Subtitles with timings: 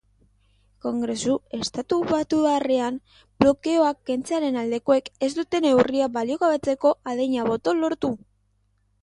[0.83, 2.97] Kongresu estatubatuarrean,
[3.43, 8.13] blokeoa kentzearen aldekoek ez dute neurria baliogabetzeko adina boto lortu.